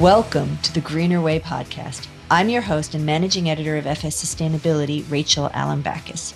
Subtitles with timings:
[0.00, 2.08] Welcome to the Greener Way podcast.
[2.30, 6.32] I'm your host and managing editor of FS Sustainability, Rachel Alembakis.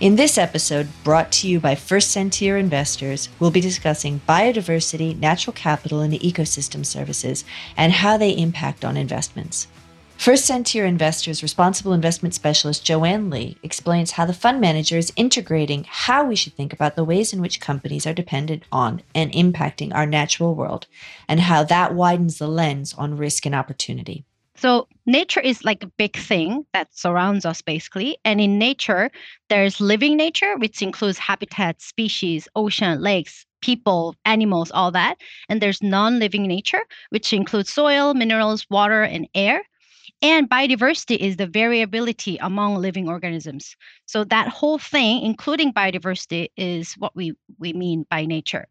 [0.00, 5.52] In this episode, brought to you by First Sentier Investors, we'll be discussing biodiversity, natural
[5.52, 7.44] capital, and ecosystem services
[7.76, 9.66] and how they impact on investments.
[10.22, 15.84] First Sentier Investors responsible investment specialist Joanne Lee explains how the fund manager is integrating
[15.88, 19.92] how we should think about the ways in which companies are dependent on and impacting
[19.92, 20.86] our natural world,
[21.26, 24.24] and how that widens the lens on risk and opportunity.
[24.54, 28.16] So, nature is like a big thing that surrounds us basically.
[28.24, 29.10] And in nature,
[29.48, 35.16] there's living nature, which includes habitats, species, ocean, lakes, people, animals, all that.
[35.48, 39.64] And there's non living nature, which includes soil, minerals, water, and air.
[40.22, 43.76] And biodiversity is the variability among living organisms.
[44.06, 48.68] So that whole thing, including biodiversity, is what we, we mean by nature.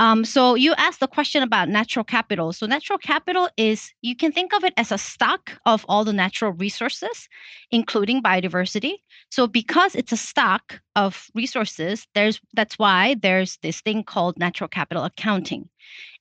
[0.00, 2.52] Um, so you asked the question about natural capital.
[2.52, 6.12] So natural capital is you can think of it as a stock of all the
[6.12, 7.28] natural resources,
[7.72, 8.94] including biodiversity.
[9.30, 14.68] So because it's a stock of resources, there's that's why there's this thing called natural
[14.68, 15.68] capital accounting.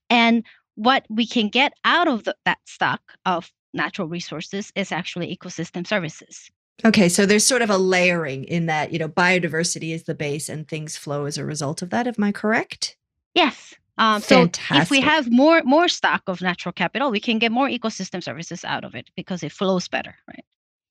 [0.10, 0.44] And
[0.74, 5.86] what we can get out of the, that stock of natural resources is actually ecosystem
[5.86, 6.50] services.
[6.86, 10.48] Okay, so there's sort of a layering in that, you know, biodiversity is the base
[10.48, 12.08] and things flow as a result of that.
[12.08, 12.98] Am I correct?
[13.34, 13.74] Yes.
[13.98, 17.68] Um, so if we have more more stock of natural capital, we can get more
[17.68, 20.46] ecosystem services out of it because it flows better, right?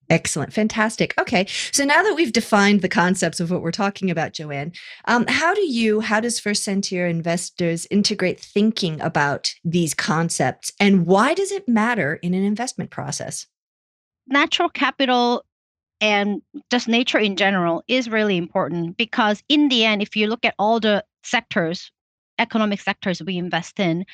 [0.09, 0.53] Excellent.
[0.53, 1.15] Fantastic.
[1.19, 1.47] Okay.
[1.73, 4.73] So now that we've defined the concepts of what we're talking about, Joanne,
[5.07, 11.07] um, how do you, how does First Sentier investors integrate thinking about these concepts and
[11.07, 13.47] why does it matter in an investment process?
[14.29, 15.45] Natural capital
[16.01, 16.41] and
[16.71, 20.55] just nature in general is really important because in the end, if you look at
[20.59, 21.91] all the sectors,
[22.39, 24.05] economic sectors we invest in,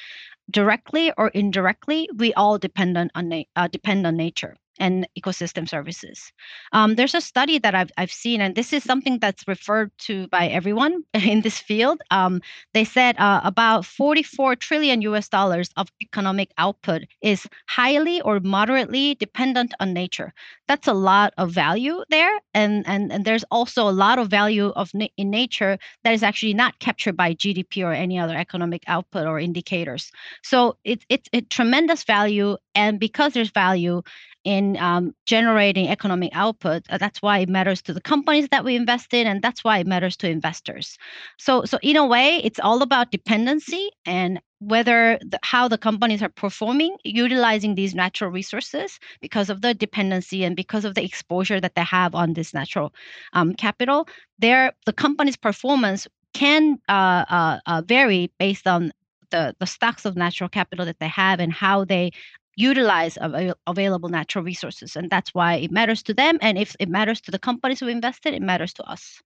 [0.50, 6.32] directly or indirectly, we all depend on, on uh, depend on nature and ecosystem services.
[6.72, 10.26] Um, there's a study that I've, I've seen, and this is something that's referred to
[10.28, 12.00] by everyone in this field.
[12.10, 12.40] Um,
[12.74, 19.14] they said uh, about 44 trillion US dollars of economic output is highly or moderately
[19.16, 20.32] dependent on nature.
[20.68, 24.68] That's a lot of value there, and and, and there's also a lot of value
[24.68, 28.82] of na- in nature that is actually not captured by GDP or any other economic
[28.86, 30.10] output or indicators.
[30.42, 34.02] So it's it's a tremendous value, and because there's value,
[34.44, 36.84] in um, generating economic output.
[36.90, 39.78] Uh, that's why it matters to the companies that we invest in, and that's why
[39.78, 40.98] it matters to investors.
[41.38, 46.22] So, so in a way, it's all about dependency and whether the, how the companies
[46.22, 51.60] are performing utilizing these natural resources because of the dependency and because of the exposure
[51.60, 52.94] that they have on this natural
[53.32, 54.06] um, capital.
[54.38, 58.92] Their the company's performance can uh, uh, uh, vary based on
[59.30, 62.12] the, the stocks of natural capital that they have and how they
[62.56, 66.88] utilize av- available natural resources and that's why it matters to them and if it
[66.88, 69.22] matters to the companies who invested it matters to us.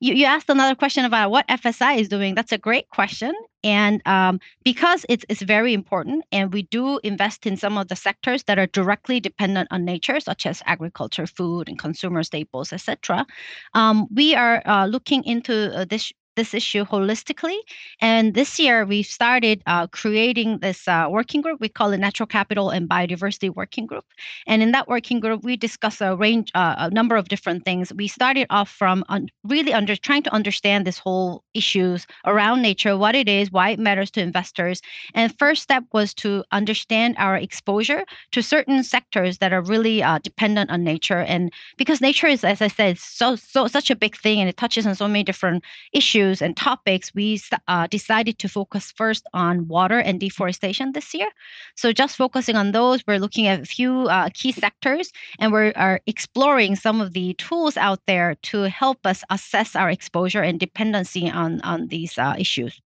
[0.00, 2.34] You, you asked another question about what fsi is doing.
[2.34, 3.32] That's a great question
[3.62, 7.96] and um, because it's, it's very important and we do invest in some of the
[7.96, 13.26] sectors that are directly dependent on nature such as agriculture food and consumer staples etc
[13.72, 17.56] um, we are uh, looking into uh, this this issue holistically.
[18.00, 21.60] And this year, we've started uh, creating this uh, working group.
[21.60, 24.04] We call it Natural Capital and Biodiversity Working Group.
[24.46, 27.92] And in that working group, we discuss a range, uh, a number of different things.
[27.92, 32.96] We started off from un- really under trying to understand this whole issues around nature,
[32.96, 34.80] what it is, why it matters to investors.
[35.14, 40.18] And first step was to understand our exposure to certain sectors that are really uh,
[40.18, 41.20] dependent on nature.
[41.20, 44.56] And because nature is, as I said, so so such a big thing, and it
[44.56, 49.26] touches on so many different issues issues and topics, we uh, decided to focus first
[49.32, 51.28] on water and deforestation this year.
[51.76, 55.72] So just focusing on those, we're looking at a few uh, key sectors and we
[55.74, 60.58] are exploring some of the tools out there to help us assess our exposure and
[60.58, 62.80] dependency on, on these uh, issues.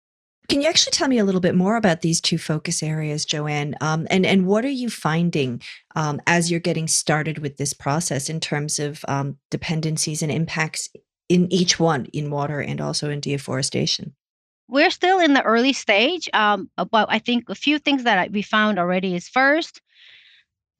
[0.49, 3.75] Can you actually tell me a little bit more about these two focus areas, Joanne?
[3.81, 5.60] Um, and and what are you finding
[5.96, 10.88] um, as you're getting started with this process in terms of um, dependencies and impacts
[11.28, 14.14] in each one in water and also in deforestation?
[14.69, 18.43] We're still in the early stage, um, but I think a few things that we
[18.43, 19.81] found already is first,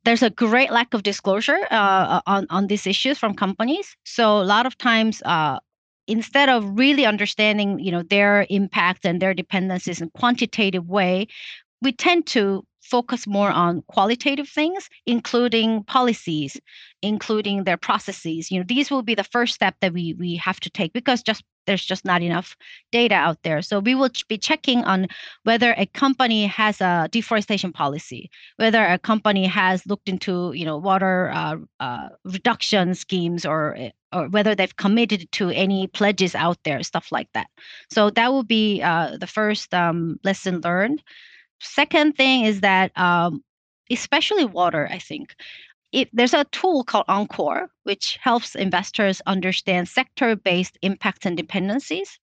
[0.05, 3.97] there's a great lack of disclosure uh, on on these issues from companies.
[4.05, 5.59] So a lot of times, uh,
[6.07, 11.27] instead of really understanding, you know, their impact and their dependencies in quantitative way,
[11.83, 16.61] we tend to focus more on qualitative things, including policies,
[17.03, 18.51] including their processes.
[18.51, 21.23] You know, these will be the first step that we we have to take because
[21.23, 22.57] just there's just not enough
[22.93, 23.61] data out there.
[23.61, 25.09] So we will be checking on
[25.43, 30.79] whether a company has a deforestation policy, whether a company has looked into you know
[30.79, 33.77] water uh, uh, reduction schemes or
[34.13, 37.49] or whether they've committed to any pledges out there, stuff like that.
[37.91, 41.03] So that will be uh, the first um, lesson learned.
[41.61, 43.43] Second thing is that um,
[43.91, 45.35] especially water, I think
[45.93, 52.19] it, there's a tool called Encore, which helps investors understand sector based impacts and dependencies.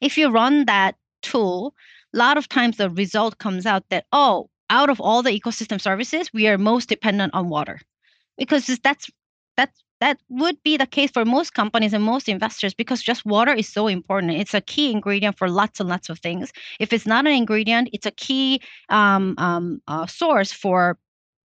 [0.00, 1.74] If you run that tool,
[2.14, 5.80] a lot of times the result comes out that, oh, out of all the ecosystem
[5.80, 7.80] services, we are most dependent on water.
[8.36, 9.10] Because that's
[9.56, 13.52] that's that would be the case for most companies and most investors because just water
[13.52, 14.32] is so important.
[14.32, 16.52] It's a key ingredient for lots and lots of things.
[16.78, 20.98] If it's not an ingredient, it's a key um, um, uh, source for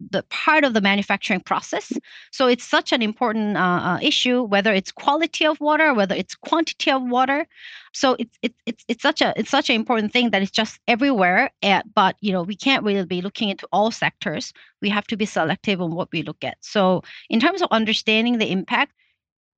[0.10, 1.94] the part of the manufacturing process.
[2.32, 6.36] So it's such an important uh, uh, issue, whether it's quality of water, whether it's
[6.36, 7.48] quantity of water.
[7.94, 10.80] So it's it's it's it's such a it's such an important thing that it's just
[10.88, 11.52] everywhere.
[11.62, 14.54] At, but you know we can't really be looking into all sectors.
[14.82, 16.58] We have to be selective on what we look at.
[16.62, 18.94] So in terms of understanding the impact,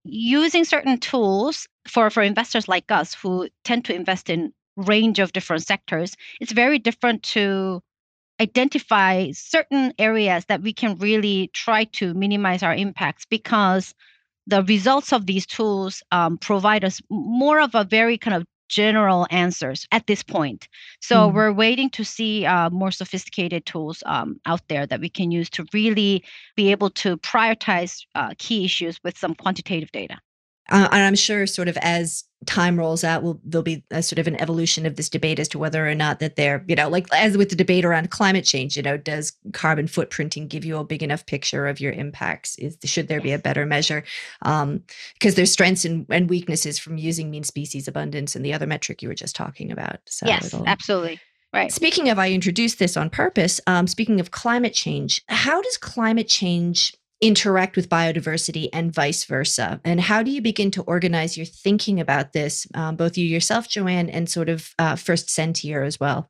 [0.04, 5.32] using certain tools for for investors like us who tend to invest in range of
[5.34, 7.82] different sectors, it's very different to
[8.40, 13.94] identify certain areas that we can really try to minimize our impacts because
[14.48, 19.28] the results of these tools um, provide us more of a very kind of general
[19.30, 20.68] answers at this point.
[21.00, 21.34] So mm.
[21.34, 25.50] we're waiting to see uh, more sophisticated tools um, out there that we can use
[25.52, 26.24] to really
[26.56, 30.18] be able to prioritize uh, key issues with some quantitative data.
[30.70, 34.20] Uh, and I'm sure, sort of as time rolls out, will there'll be a sort
[34.20, 36.90] of an evolution of this debate as to whether or not that they're, you know,
[36.90, 40.78] like as with the debate around climate change, you know, does carbon footprinting give you
[40.78, 42.58] a big enough picture of your impacts?
[42.58, 44.04] Is should there be a better measure?
[44.42, 44.84] Um,
[45.14, 49.02] because there's strengths and, and weaknesses from using mean species abundance and the other metric
[49.02, 50.00] you were just talking about.
[50.08, 51.20] So yes, absolutely.
[51.54, 51.72] Right.
[51.72, 53.62] Speaking of, I introduced this on purpose.
[53.66, 59.80] Um, speaking of climate change, how does climate change interact with biodiversity and vice versa?
[59.84, 63.70] And how do you begin to organize your thinking about this, um, both you yourself,
[63.70, 66.30] Joanne, and sort of uh, First Sentier as well?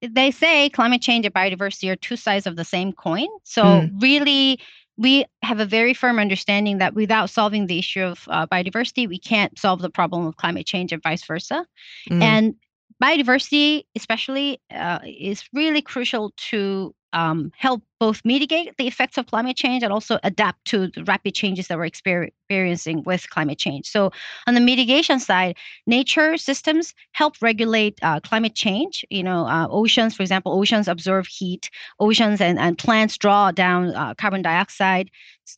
[0.00, 3.26] They say climate change and biodiversity are two sides of the same coin.
[3.44, 3.90] So, mm.
[4.00, 4.60] really,
[4.96, 9.18] we have a very firm understanding that without solving the issue of uh, biodiversity, we
[9.18, 11.64] can't solve the problem of climate change and vice versa.
[12.10, 12.22] Mm.
[12.22, 12.54] And
[13.02, 19.56] biodiversity, especially, uh, is really crucial to um, help both mitigate the effects of climate
[19.56, 23.88] change and also adapt to the rapid changes that we're experiencing with climate change.
[23.88, 24.12] So,
[24.46, 25.56] on the mitigation side,
[25.86, 29.04] nature systems help regulate uh, climate change.
[29.10, 33.94] You know, uh, oceans, for example, oceans absorb heat, oceans and, and plants draw down
[33.94, 35.10] uh, carbon dioxide.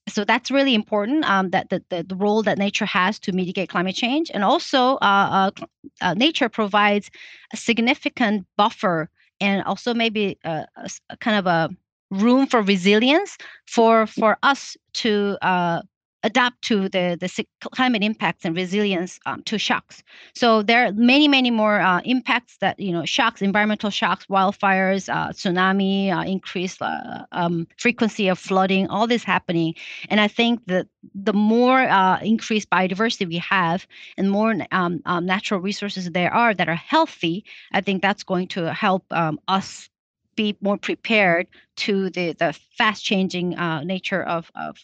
[0.08, 3.68] So, that's really important um, that the, the, the, role that nature has to mitigate
[3.68, 4.30] climate change.
[4.32, 5.64] And also, uh, uh,
[6.00, 7.10] uh, nature provides
[7.52, 9.10] a significant buffer
[9.40, 11.70] and also maybe a, a, a kind of a
[12.10, 15.82] room for resilience for for us to uh,
[16.22, 20.02] adapt to the, the climate impacts and resilience um, to shocks.
[20.34, 25.08] So there are many, many more uh, impacts that, you know, shocks, environmental shocks, wildfires,
[25.08, 29.74] uh, tsunami, uh, increased uh, um, frequency of flooding, all this happening.
[30.08, 33.86] And I think that the more uh, increased biodiversity we have
[34.16, 38.48] and more um, um, natural resources there are that are healthy, I think that's going
[38.48, 39.88] to help um, us
[40.36, 41.46] be more prepared
[41.76, 44.78] to the, the fast changing uh, nature of, of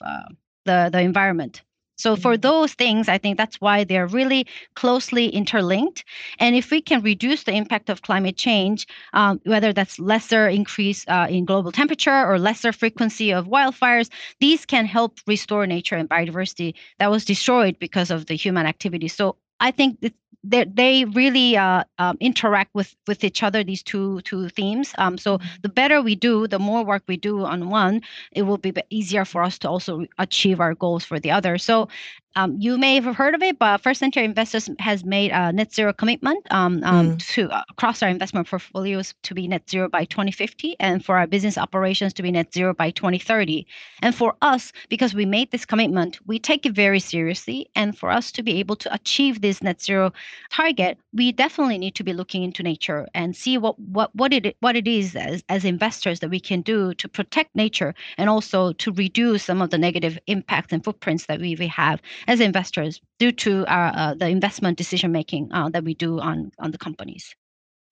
[0.67, 1.63] the, the environment.
[1.97, 2.43] So for mm-hmm.
[2.43, 6.05] those things, I think that's why they're really closely interlinked.
[6.39, 11.07] And if we can reduce the impact of climate change, um, whether that's lesser increase
[11.09, 16.09] uh, in global temperature or lesser frequency of wildfires, these can help restore nature and
[16.09, 19.09] biodiversity that was destroyed because of the human activity.
[19.09, 20.01] So I think
[20.49, 25.19] they they really uh, um, interact with with each other these two two themes um,
[25.19, 25.49] so mm-hmm.
[25.62, 28.00] the better we do the more work we do on one
[28.33, 31.88] it will be easier for us to also achieve our goals for the other so
[32.37, 35.73] um, you may have heard of it, but First Sentier Investors has made a net
[35.75, 37.28] zero commitment um, um, mm.
[37.35, 41.26] to uh, across our investment portfolios to be net zero by 2050, and for our
[41.26, 43.66] business operations to be net zero by 2030.
[44.02, 47.71] And for us, because we made this commitment, we take it very seriously.
[47.75, 50.12] And for us to be able to achieve this net zero
[50.50, 54.57] target, we definitely need to be looking into nature and see what what what it
[54.61, 58.73] what it is as as investors that we can do to protect nature and also
[58.75, 63.00] to reduce some of the negative impacts and footprints that we, we have as investors
[63.18, 66.78] due to our, uh, the investment decision making uh, that we do on, on the
[66.78, 67.35] companies.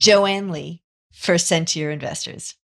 [0.00, 2.56] Joanne Lee, First Sentier Investors.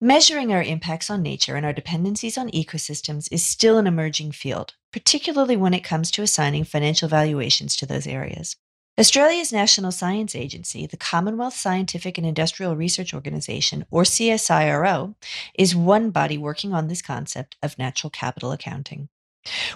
[0.00, 4.74] Measuring our impacts on nature and our dependencies on ecosystems is still an emerging field,
[4.92, 8.56] particularly when it comes to assigning financial valuations to those areas.
[8.98, 15.14] Australia's National Science Agency, the Commonwealth Scientific and Industrial Research Organisation, or CSIRO,
[15.54, 19.08] is one body working on this concept of natural capital accounting.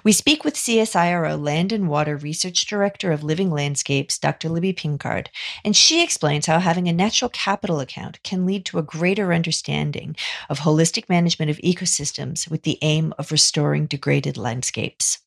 [0.05, 4.49] We speak with CSIRO Land and Water Research Director of Living Landscapes, Dr.
[4.49, 5.29] Libby Pinkard,
[5.65, 10.15] and she explains how having a natural capital account can lead to a greater understanding
[10.49, 15.19] of holistic management of ecosystems with the aim of restoring degraded landscapes.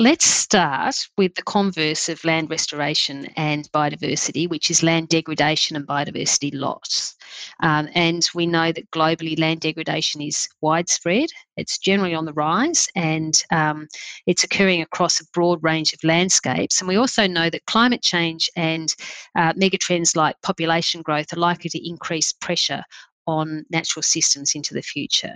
[0.00, 5.84] Let's start with the converse of land restoration and biodiversity, which is land degradation and
[5.84, 7.16] biodiversity loss.
[7.64, 12.86] Um, and we know that globally land degradation is widespread, it's generally on the rise,
[12.94, 13.88] and um,
[14.28, 16.80] it's occurring across a broad range of landscapes.
[16.80, 18.94] And we also know that climate change and
[19.34, 22.84] uh, megatrends like population growth are likely to increase pressure
[23.28, 25.34] on natural systems into the future.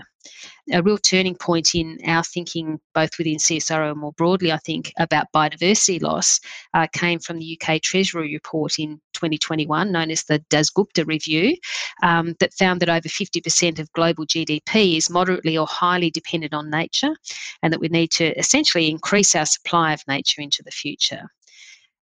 [0.72, 4.92] A real turning point in our thinking, both within CSIRO and more broadly, I think,
[4.98, 6.40] about biodiversity loss
[6.72, 11.54] uh, came from the UK Treasury report in 2021, known as the Dasgupta Review,
[12.02, 16.70] um, that found that over 50% of global GDP is moderately or highly dependent on
[16.70, 17.14] nature,
[17.62, 21.28] and that we need to essentially increase our supply of nature into the future.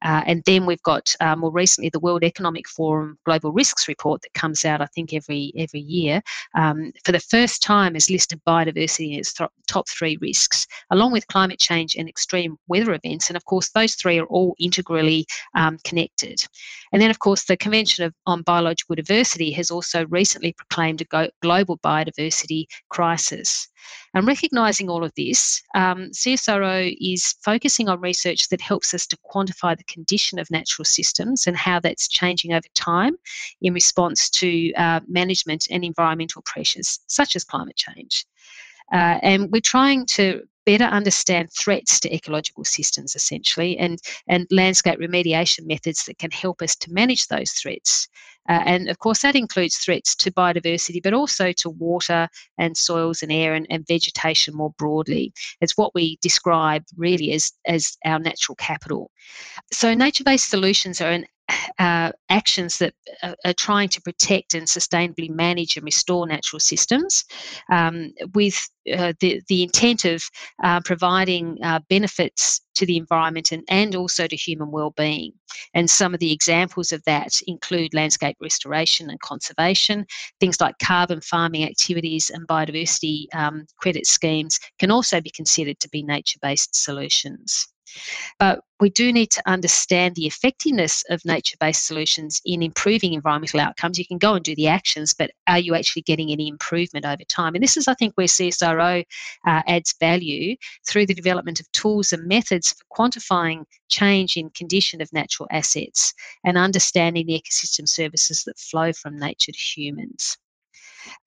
[0.04, 4.22] Uh, and then we've got uh, more recently the World Economic Forum Global Risks Report
[4.22, 6.22] that comes out, I think, every every year.
[6.56, 11.12] Um, for the first time, has listed biodiversity in its th- top three risks, along
[11.12, 13.30] with climate change and extreme weather events.
[13.30, 15.25] And of course, those three are all integrally
[15.56, 16.46] um, connected.
[16.92, 21.06] And then, of course, the Convention of, on Biological Diversity has also recently proclaimed a
[21.06, 23.68] go- global biodiversity crisis.
[24.14, 29.18] And recognizing all of this, um, CSIRO is focusing on research that helps us to
[29.32, 33.16] quantify the condition of natural systems and how that's changing over time
[33.62, 38.25] in response to uh, management and environmental pressures, such as climate change.
[38.92, 40.25] Uh, and we're trying to
[40.66, 46.62] better understand threats to ecological systems essentially and, and landscape remediation methods that can help
[46.62, 48.08] us to manage those threats.
[48.48, 53.22] Uh, and of course, that includes threats to biodiversity, but also to water and soils
[53.22, 55.34] and air and, and vegetation more broadly.
[55.62, 59.12] It's what we describe really as, as our natural capital.
[59.72, 61.25] So, nature based solutions are an
[61.80, 67.25] uh, actions that are, are, trying to protect and sustainably manage and restore natural systems
[67.72, 70.24] um, with uh, the, the intent of
[70.64, 75.32] uh, providing uh, benefits to the environment and, and also to human well-being.
[75.74, 80.06] And some of the examples of that include landscape restoration and conservation.
[80.40, 85.90] Things like carbon farming activities and biodiversity um, credit schemes can also be considered to
[85.90, 87.68] be nature-based solutions.
[88.39, 93.62] But we do need to understand the effectiveness of nature based solutions in improving environmental
[93.62, 93.98] outcomes.
[93.98, 97.24] You can go and do the actions, but are you actually getting any improvement over
[97.24, 97.56] time?
[97.56, 99.06] And this is, I think, where CSIRO
[99.46, 100.56] uh, adds value
[100.88, 106.13] through the development of tools and methods for quantifying change in condition of natural assets
[106.44, 110.38] and understanding the ecosystem services that flow from nature to humans.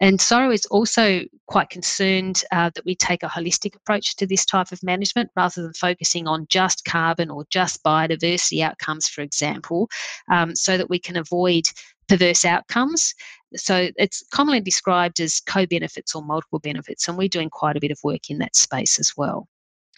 [0.01, 4.45] And CSIRO is also quite concerned uh, that we take a holistic approach to this
[4.45, 9.89] type of management rather than focusing on just carbon or just biodiversity outcomes, for example,
[10.31, 11.65] um, so that we can avoid
[12.09, 13.15] perverse outcomes.
[13.57, 17.81] So it's commonly described as co benefits or multiple benefits, and we're doing quite a
[17.81, 19.49] bit of work in that space as well.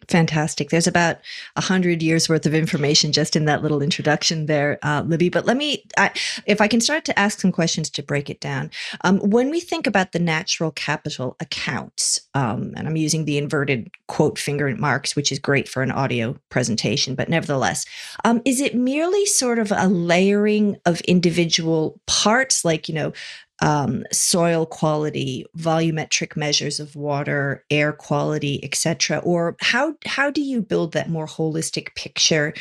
[0.08, 0.70] Fantastic.
[0.70, 1.18] There's about
[1.56, 5.28] a hundred years worth of information just in that little introduction there, uh, Libby.
[5.28, 6.10] But let me, I,
[6.46, 8.70] if I can start to ask some questions to break it down.
[9.02, 13.90] Um, when we think about the natural capital accounts, um, and I'm using the inverted
[14.08, 17.84] quote finger marks, which is great for an audio presentation, but nevertheless,
[18.24, 23.12] um, is it merely sort of a layering of individual parts, like you know,
[23.60, 29.18] um, soil quality, volumetric measures of water, air quality, etc.
[29.18, 32.54] Or how how do you build that more holistic picture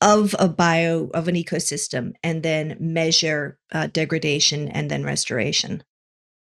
[0.00, 5.82] of a bio of an ecosystem and then measure uh, degradation and then restoration?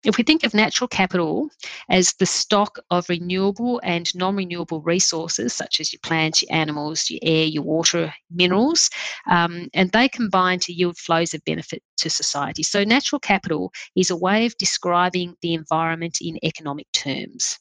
[0.05, 1.49] If we think of natural capital
[1.89, 7.09] as the stock of renewable and non renewable resources, such as your plants, your animals,
[7.09, 8.91] your air, your water, minerals,
[9.27, 12.61] um, and they combine to yield flows of benefit to society.
[12.61, 17.57] So, natural capital is a way of describing the environment in economic terms.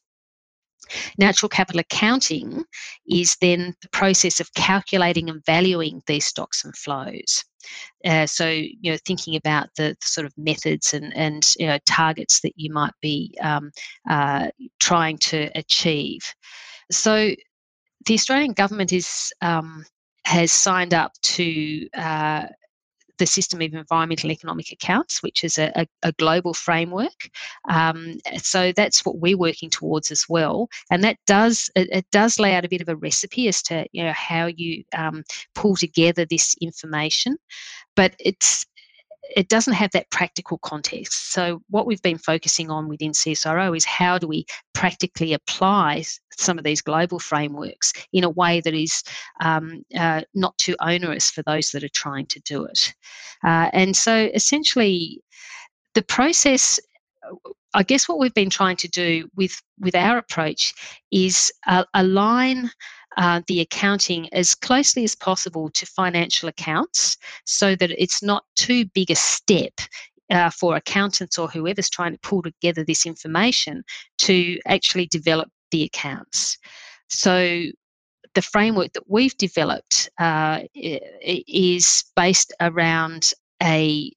[1.19, 2.65] Natural capital accounting
[3.09, 7.45] is then the process of calculating and valuing these stocks and flows.
[8.05, 11.79] Uh, so, you know, thinking about the, the, sort of methods and, and you know,
[11.87, 13.71] targets that you might be um,
[14.09, 14.49] uh,
[14.81, 16.21] trying to achieve.
[16.91, 17.35] So,
[18.07, 19.85] the Australian government is um,
[20.27, 22.47] has signed up to uh,
[23.19, 27.31] the system of environmental economic accounts, which is a, a, global framework.
[27.69, 32.39] Um, so that's what we're working towards as well, and that does it, it, does
[32.39, 35.23] lay out a bit of a recipe as to you know how you um,
[35.55, 37.37] pull together this information,
[37.97, 38.67] but it's
[39.37, 41.33] it doesn't have that practical context.
[41.33, 46.05] So, what we've been focusing on within CSIRO is how do we practically apply
[46.37, 49.03] some of these global frameworks in a way that is
[49.41, 52.95] um, uh, not too onerous for those that are trying to do it.
[53.45, 55.23] Uh, and so, essentially,
[55.95, 56.81] the process
[57.75, 60.73] I guess what we've been trying to do with with our approach
[61.11, 62.71] is uh, align
[63.17, 68.85] uh, the accounting as closely as possible to financial accounts so that it's not too
[68.87, 69.73] big a step
[70.31, 73.85] uh, for accountants or whoever's trying to pull together this information
[74.19, 76.59] to actually develop the accounts.
[77.09, 77.63] So
[78.35, 84.13] the framework that we've developed uh, is based around a,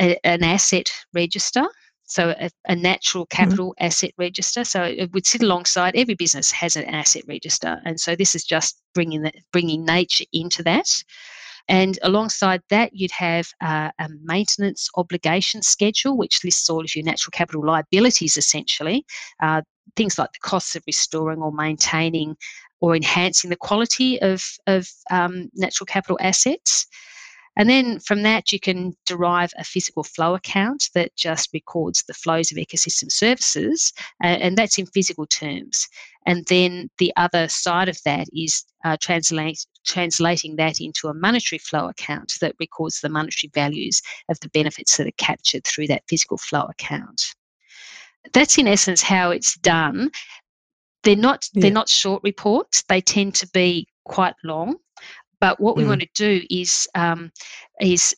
[0.00, 1.66] a, an asset register
[2.10, 3.42] so a, a natural mm-hmm.
[3.42, 3.86] capital mm-hmm.
[3.86, 4.64] asset register.
[4.64, 8.44] So it would sit alongside every business has an asset register, and so this is
[8.44, 11.02] just bringing the, bringing nature into that.
[11.68, 17.04] And alongside that, you'd have uh, a maintenance obligation schedule, which lists all of your
[17.04, 19.06] natural capital liabilities essentially,
[19.40, 19.62] uh,
[19.94, 22.36] things like the costs of restoring or maintaining
[22.80, 26.86] or enhancing the quality of, of um, natural capital assets.
[27.56, 32.14] And then from that, you can derive a physical flow account that just records the
[32.14, 33.92] flows of ecosystem services,
[34.22, 35.88] uh, and that's in physical terms.
[36.26, 41.58] And then the other side of that is uh, translate, translating that into a monetary
[41.58, 46.04] flow account that records the monetary values of the benefits that are captured through that
[46.08, 47.34] physical flow account.
[48.32, 50.10] That's in essence how it's done.
[51.02, 51.62] They're not yeah.
[51.62, 52.82] they're not short reports.
[52.82, 54.76] They tend to be quite long.
[55.40, 55.88] But what we mm.
[55.88, 57.30] want to do is um,
[57.80, 58.14] is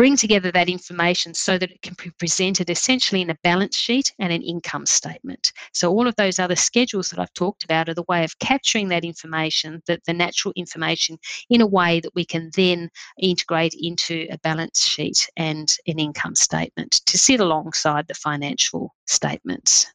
[0.00, 4.10] bring together that information so that it can be presented essentially in a balance sheet
[4.18, 5.52] and an income statement.
[5.74, 8.88] So all of those other schedules that I've talked about are the way of capturing
[8.88, 11.18] that information, that the natural information,
[11.50, 12.88] in a way that we can then
[13.20, 19.86] integrate into a balance sheet and an income statement to sit alongside the financial statements.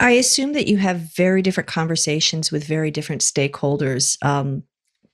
[0.00, 4.64] I assume that you have very different conversations with very different stakeholders um,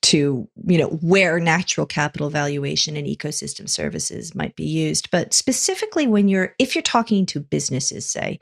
[0.01, 5.11] to you know where natural capital valuation and ecosystem services might be used.
[5.11, 8.39] But specifically when you're if you're talking to businesses say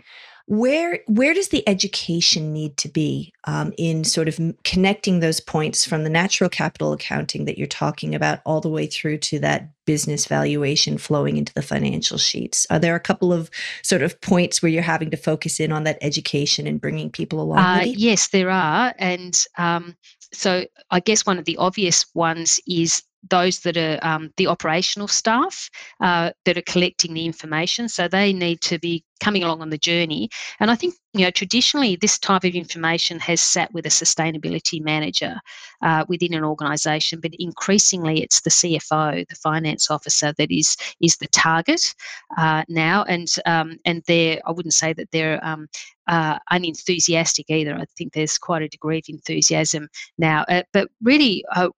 [0.48, 5.86] where where does the education need to be um, in sort of connecting those points
[5.86, 9.70] from the natural capital accounting that you're talking about all the way through to that
[9.86, 12.65] business valuation flowing into the financial sheets?
[12.70, 13.50] Are there a couple of
[13.84, 17.41] sort of points where you're having to focus in on that education and bringing people
[17.41, 18.93] along uh, yes there are.
[18.98, 19.98] And um,
[20.34, 25.08] so I guess one of the obvious ones is those that are um, the operational
[25.08, 25.69] staff
[26.01, 27.89] uh, that are collecting the information.
[27.89, 30.30] So they need to be coming along on the journey.
[30.60, 34.82] And I think, you know, traditionally this type of information has sat with a sustainability
[34.82, 35.39] manager
[35.82, 41.17] uh, within an organisation, but increasingly it's the CFO, the finance officer, that is is
[41.17, 41.95] the target
[42.38, 43.03] uh, now.
[43.03, 45.67] And um, and they're, I wouldn't say that they're um,
[46.08, 47.75] uh, unenthusiastic either.
[47.75, 50.45] I think there's quite a degree of enthusiasm now.
[50.47, 51.69] Uh, but really, uh,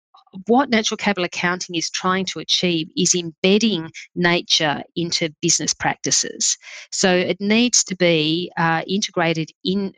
[0.47, 6.57] what natural capital accounting is trying to achieve is embedding nature into business practices.
[6.91, 9.93] So it needs to be uh, integrated in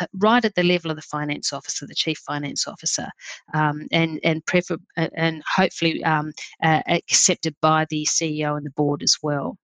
[0.00, 3.08] uh, right at the level of the finance officer, the chief finance officer,
[3.54, 8.70] um, and and prefer uh, and hopefully um, uh, accepted by the CEO and the
[8.70, 9.56] board as well.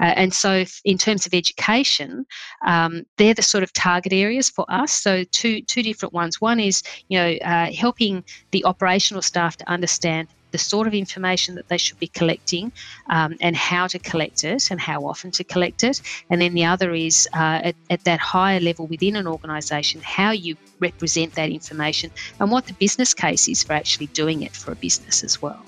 [0.00, 2.26] Uh, and so, in terms of education,
[2.66, 4.92] um, they're the sort of target areas for us.
[4.92, 6.40] So, two two different ones.
[6.40, 11.54] One is you know uh, helping the operational staff to understand the sort of information
[11.56, 12.72] that they should be collecting
[13.10, 16.00] um, and how to collect it and how often to collect it.
[16.30, 20.30] And then the other is uh, at, at, that higher level within an organisation, how
[20.30, 24.72] you represent that information and what the business case is for actually doing it for
[24.72, 25.62] a business as well.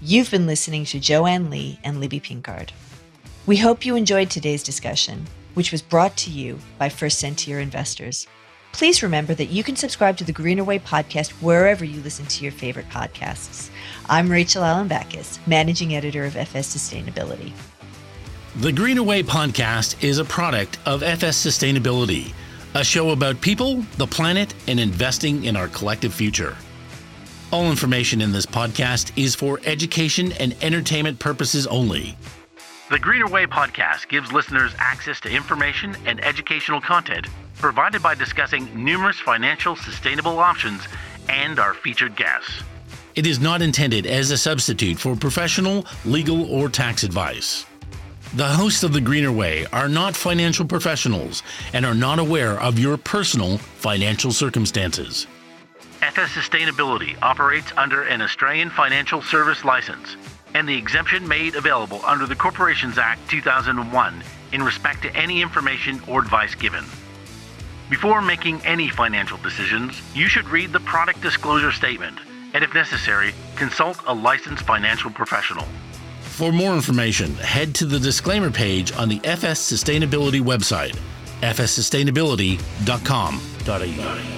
[0.00, 2.70] You've been listening to Joanne Lee and Libby Pinkard.
[3.48, 8.26] We hope you enjoyed today's discussion, which was brought to you by First Sentier Investors.
[8.72, 12.42] Please remember that you can subscribe to the Greener Way podcast wherever you listen to
[12.42, 13.70] your favorite podcasts.
[14.06, 17.52] I'm Rachel Alembakis, Managing Editor of FS Sustainability.
[18.56, 22.34] The Greener Way podcast is a product of FS Sustainability,
[22.74, 26.54] a show about people, the planet, and investing in our collective future.
[27.50, 32.14] All information in this podcast is for education and entertainment purposes only.
[32.90, 37.26] The Greener Way podcast gives listeners access to information and educational content
[37.58, 40.88] provided by discussing numerous financial sustainable options
[41.28, 42.62] and our featured guests.
[43.14, 47.66] It is not intended as a substitute for professional, legal, or tax advice.
[48.36, 51.42] The hosts of The Greener Way are not financial professionals
[51.74, 55.26] and are not aware of your personal financial circumstances.
[56.00, 60.16] FS Sustainability operates under an Australian Financial Service License
[60.54, 66.00] and the exemption made available under the Corporations Act 2001 in respect to any information
[66.08, 66.84] or advice given.
[67.90, 72.18] Before making any financial decisions, you should read the product disclosure statement
[72.54, 75.64] and, if necessary, consult a licensed financial professional.
[76.20, 80.96] For more information, head to the disclaimer page on the FS Sustainability website,
[81.40, 84.37] fssustainability.com.au.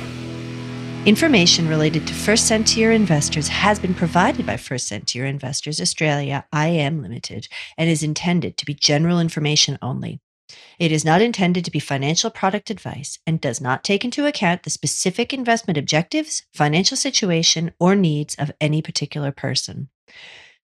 [1.06, 7.00] Information related to First Sentier investors has been provided by First Sentier Investors Australia IM
[7.00, 10.20] Limited and is intended to be general information only.
[10.78, 14.64] It is not intended to be financial product advice and does not take into account
[14.64, 19.88] the specific investment objectives, financial situation, or needs of any particular person.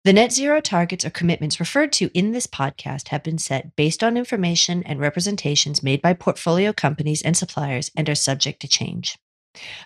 [0.05, 4.05] The net zero targets or commitments referred to in this podcast have been set based
[4.05, 9.17] on information and representations made by portfolio companies and suppliers and are subject to change.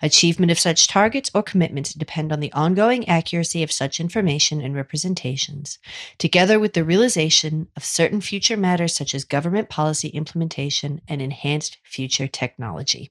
[0.02, 4.74] Achievement of such targets or commitments depend on the ongoing accuracy of such information and
[4.74, 5.78] representations,
[6.18, 11.78] together with the realization of certain future matters such as government policy implementation and enhanced
[11.84, 13.10] future technology.